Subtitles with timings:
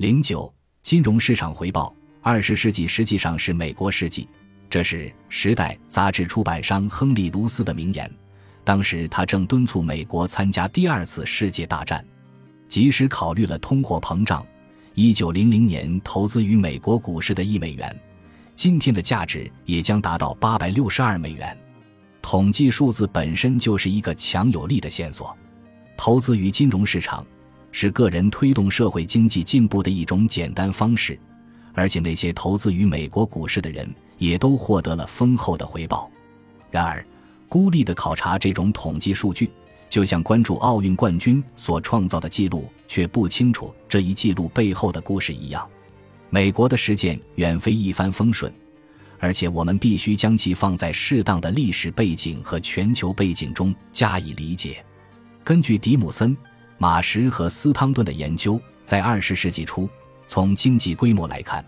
[0.00, 0.50] 零九
[0.82, 1.94] 金融市场回报。
[2.22, 4.26] 二十世纪实际上是美国世纪，
[4.70, 8.10] 这是《时代》杂志出版商亨利·卢斯的名言。
[8.64, 12.02] 当时他正敦促美国参加第二次世界大战，
[12.66, 14.42] 即使考虑了通货膨胀，
[14.94, 17.94] 一九零零年投资于美国股市的一美元，
[18.56, 21.54] 今天的价值也将达到八百六十二美元。
[22.22, 25.36] 统计数字本身就是一个强有力的线索。
[25.94, 27.22] 投资于金融市场，
[27.72, 31.18] 是个人推动社会经济进步的一种简单方式。
[31.72, 36.10] 而且那些投资于美国股市的人也都获得了丰厚的回报。
[36.70, 37.04] 然而，
[37.48, 39.50] 孤立的考察这种统计数据，
[39.88, 45.66] 就像关注奥运冠军所创造的记录却不清楚这一记录背后的故事一样。
[46.28, 48.52] 美国的实践远非一帆风顺，
[49.18, 54.84] 而且我们必须将其放在适当的历史背景和全球背景中加以理解。
[55.42, 56.36] 根据迪姆森、
[56.82, 59.86] 马什和斯汤顿的研究，在二十世纪初。
[60.26, 61.62] 从经济规模来看，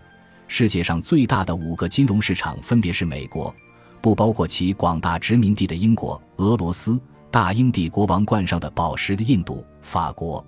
[0.47, 3.53] 世界上最大的五个金融市场分别是美国，
[4.01, 10.43] 不包括其广大殖民地的英国、俄罗斯、大英帝国王冠上的宝石的印度、法国。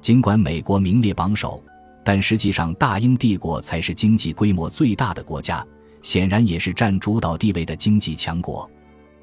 [0.00, 1.62] 尽管美国名列榜首，
[2.04, 5.64] 但实际上大英帝国才是经济规模最大的国家，
[6.02, 8.68] 显然也是占主导地位的经济强国。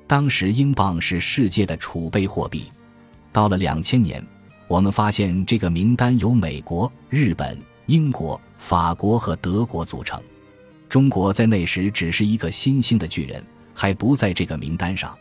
[0.08, 2.72] 当时英镑是世界的储备货币。
[3.34, 4.26] 到了两千年，
[4.68, 7.58] 我们发现这个名单由美国、日本。
[7.88, 10.22] 英国、法国和德国组成，
[10.90, 13.42] 中国在那时只是一个新兴的巨人，
[13.74, 15.18] 还不在这个名单上。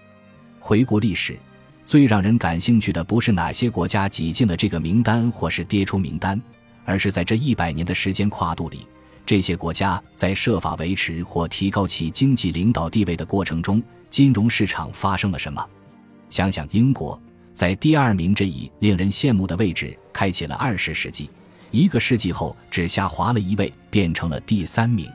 [0.59, 1.39] 回顾历史，
[1.85, 6.43] 最让人感兴趣的不是哪些国家挤进了这个名单或是跌出名单，
[6.85, 8.85] 而是在这一百年的时间跨度里，
[9.25, 13.81] 这些国家在设法维持或提高其经济领导地位的过程中，
[14.11, 15.65] 金融市场发生了什么。
[16.31, 17.17] 想想英国
[17.57, 21.31] 在第二名这一令人羡慕的位置，开启了二十世纪。
[21.71, 25.11] 一个世纪后，只下滑了一位，变成了第三名。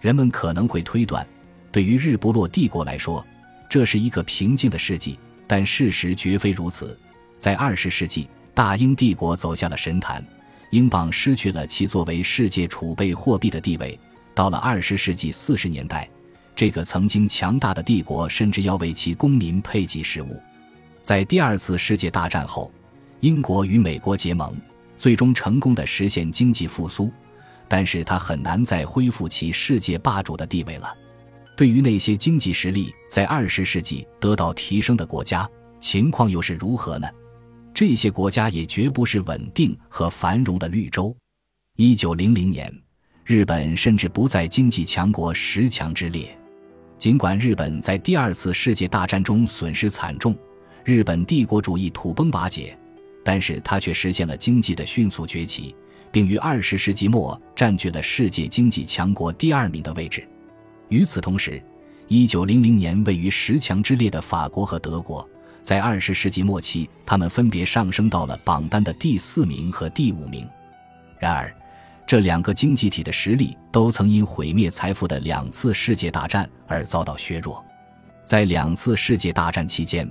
[0.00, 1.26] 人们可能会推断，
[1.72, 3.26] 对于日不落帝国来说，
[3.68, 6.96] 这是一个平静的世纪，但事实绝非如此。
[7.40, 10.24] 在二十世纪，大英帝国走下了神坛，
[10.70, 13.98] 英镑失去了其作为世界储备货币的地位。
[14.32, 16.08] 到了二十世纪四十年代，
[16.54, 20.40] 这个曾经强大的帝国甚至要为其公民配给食物。
[21.04, 22.72] 在第二次世界大战后，
[23.20, 24.58] 英国与美国结盟。
[24.96, 27.12] 最终成功的实现经济复苏，
[27.68, 30.96] 但是他很难再恢复其世界霸主的地位了。
[31.54, 35.46] 对于那些经济实力在二十世纪得到提升的国家，
[35.78, 37.06] 情况又是如何呢？
[37.74, 41.14] 这些国家也绝不是稳定和繁荣的绿洲。
[41.76, 42.72] 一九零零年，
[43.26, 46.34] 日本甚至不在经济强国十强之列。
[46.96, 50.34] 尽管日本在第二次世界大战中损失惨重，
[50.84, 52.78] 日本帝国主义土崩瓦解。
[53.24, 55.74] 但是它却实现了经济的迅速崛起，
[56.12, 60.28] 并于二十世纪末占据了世界经济强国第二名的位置。
[60.90, 61.62] 与此同时，
[62.06, 65.26] 一九零零年位于十强之列的法国和德国，
[65.62, 70.46] 在二十世纪末期，他们分别上升到了榜单的第四名和第五名。
[71.18, 71.50] 然而，
[72.06, 77.64] 这两个经济体的实力都曾因毁灭财富的两次世界大战而遭到削弱。
[78.26, 80.06] 在两次世界大战期间，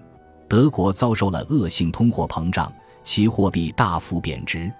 [0.53, 2.71] 德国遭受了恶性通货膨胀。
[3.01, 4.71] 其货币大幅贬值，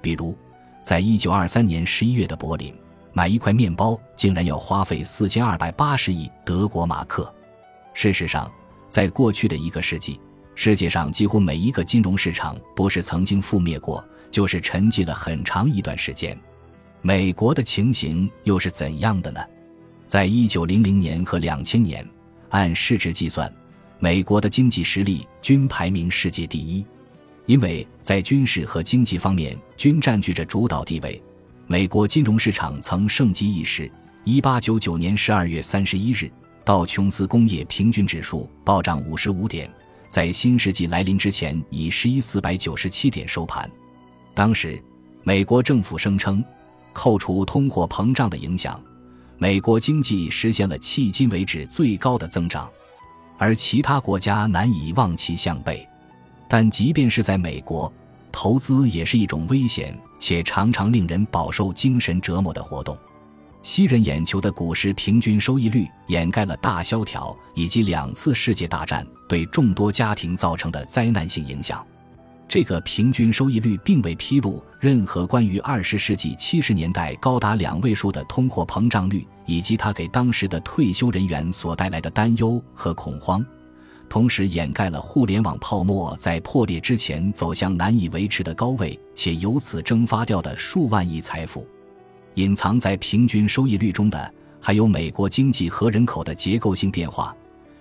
[0.00, 0.36] 比如，
[0.82, 2.74] 在一九二三年十一月的柏林，
[3.12, 7.32] 买一块面包竟然要花费四千二百八十亿德国马克。
[7.94, 8.50] 事实上，
[8.88, 10.20] 在过去的一个世纪，
[10.56, 16.36] 世界上几乎每一个金融市场不是曾经覆灭过，就是沉寂了很长一段时间。
[17.00, 19.40] 美国的情形又是怎样的呢？
[20.04, 22.04] 在一九零零年和两千年，
[22.48, 23.50] 按市值计算，
[24.02, 26.84] 美国的经济实力均排名世界第一。
[27.46, 31.22] 因为在军事和经济方面均占据着主导地位，
[31.68, 33.88] 美国金融市场曾盛极一时。
[34.24, 36.28] 一八九九年十二月三十一日，
[36.64, 39.72] 道琼斯工业平均指数暴涨五十五点，
[40.08, 43.70] 在新世纪来临之前以十一四百九十七点收盘。
[44.34, 44.82] 当时，
[45.22, 46.44] 美国政府声称，
[46.92, 48.82] 扣除通货膨胀的影响，
[49.38, 52.68] 美国经济实现了迄今为止最高的增长，
[53.42, 55.84] 而其他国家难以望其项背。
[56.46, 57.92] 但即便是在美国，
[58.30, 62.96] 投资也是一种危险且常常令人饱受精神折磨的活动。
[63.60, 71.84] 吸人眼球的股市平均收益率掩盖了大萧条以及两次世界大战对众多家庭造成的灾难性影响。
[72.52, 83.42] 这个平均收益率并未披露任何关于二十世纪七十年代高达两位数的通货膨胀率以及它给当时的退休人员所带来的担忧和恐慌。
[84.06, 91.66] 同时掩盖了互联网泡沫在破裂之前走向难以维持的高位，且由此蒸发掉的数万亿财富。
[92.34, 97.34] 隐藏在平均收益率中的，还有美国经济和人口的结构性变化，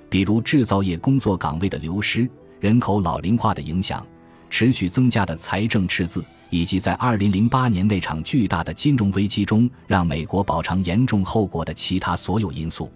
[0.10, 2.26] 比如制造业工作岗位的流失、
[2.62, 4.08] 人口老龄化的影响、
[4.52, 12.92] 持续增加的财政赤字，以及在2008年那场巨大的金融危机中让美国饱尝严重后果的其他所有因素。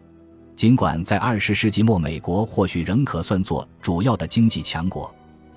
[0.56, 5.13] 尽管在二十世纪末，美国或许仍可算作主要的经济强国，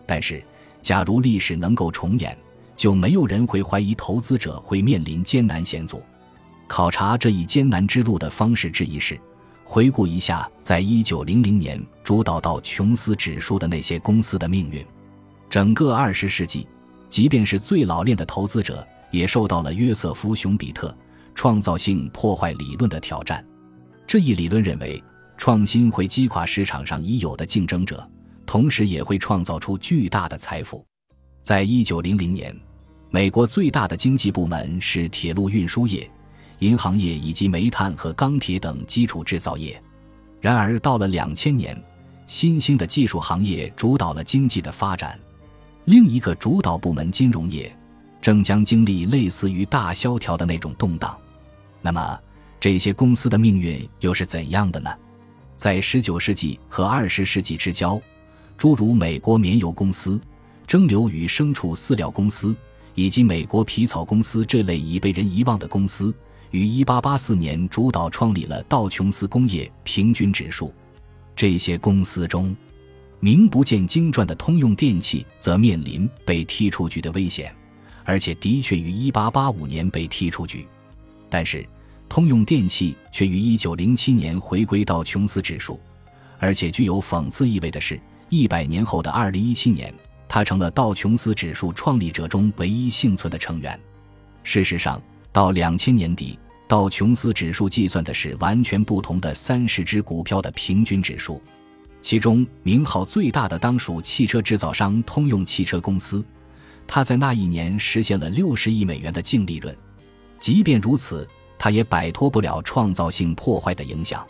[0.07, 0.43] 但是，
[0.81, 2.37] 假如历史能够重演，
[2.77, 6.03] 就没有人会怀疑投资者会面临艰难险阻。
[6.67, 9.19] 考察这一艰难之路的方式之一是，
[9.65, 14.85] 回顾一下在一九零零年主导到琼斯指数的那些公司的命运。
[15.51, 16.69] 整个二十世纪，
[17.09, 20.95] 即便是最老练的投资者，也受到了约瑟夫·熊彼特
[21.35, 23.45] 创造性破坏理论的挑战。
[24.07, 25.03] 这一理论认为，
[25.39, 28.07] 创新会击垮市场上已有的竞争者，
[28.45, 30.85] 同时也会创造出巨大的财富。
[31.43, 32.55] 在一九零零年，
[33.11, 36.09] 美国最大的经济部门是铁路运输业、
[36.59, 39.81] 银行业以及煤炭和钢铁等基础制造业。
[40.43, 41.81] 然而，到了两千年，
[42.27, 45.19] 新兴的技术行业主导了经济的发展。
[45.89, 47.75] 另一个主导部门——金融业，
[48.21, 51.17] 正将经历类似于大萧条的那种动荡。
[51.81, 52.21] 那么，
[52.61, 54.95] 这些公司的命运又是怎样的呢？
[55.57, 57.99] 在19世纪和20世纪之交，
[58.59, 60.21] 诸如美国棉油公司、
[60.67, 62.55] 蒸馏与牲畜饲料公司
[62.95, 66.15] 以及美国皮草公司这类已被人遗忘的公司，
[66.51, 70.71] 于1884年主导创立了道琼斯工业平均指数。
[71.35, 72.55] 这些公司中，
[73.21, 77.53] 名不见经传的通用电气则面临被踢出局的危险，
[78.05, 80.67] 而且的确于1885年被踢出局。
[81.29, 81.67] 但是，
[82.09, 85.81] 通用电气却于1907年回归到琼斯指数，
[86.39, 89.93] 而且具有讽刺意味的是，一百年后的2017年，
[90.29, 93.79] 它成了道琼斯指数创立者中唯一幸存的成员。
[94.45, 96.39] 事实上，到2000年底，
[96.69, 101.43] 道琼斯指数计算的是完全不同的三十只股票的平均指数，
[102.01, 106.25] 其中名号最大的当属汽车制造商通用汽车公司，
[106.87, 109.77] 它在那一年实现了60亿美元的净利润。
[110.39, 111.29] 即便如此，
[111.59, 114.25] 它也摆脱不了创造性破坏的影响。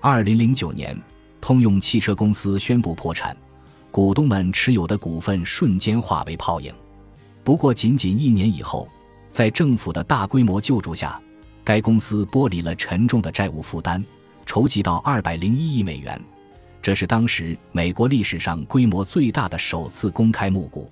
[0.00, 0.96] 二零零九年，
[1.40, 3.36] 通用汽车公司宣布破产，
[3.90, 6.72] 股东们持有的股份瞬间化为泡影。
[7.42, 8.86] 不过，仅仅一年以后，
[9.30, 11.20] 在政府的大规模救助下，
[11.64, 14.04] 该公司剥离了沉重的债务负担，
[14.44, 16.22] 筹集到二百零一亿美元，
[16.80, 20.90] 这是当时美国历史上规模最大的首次公开募股。